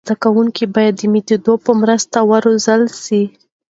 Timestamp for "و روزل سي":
2.29-3.23